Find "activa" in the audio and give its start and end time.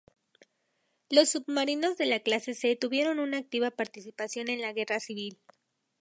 3.37-3.69